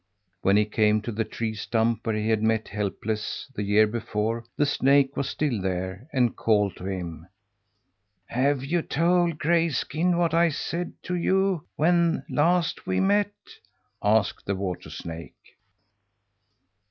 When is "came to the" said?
0.65-1.23